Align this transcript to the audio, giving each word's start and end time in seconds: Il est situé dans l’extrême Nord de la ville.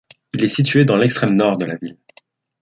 Il 0.33 0.43
est 0.43 0.47
situé 0.47 0.83
dans 0.83 0.97
l’extrême 0.97 1.35
Nord 1.35 1.59
de 1.59 1.65
la 1.65 1.75
ville. 1.75 1.99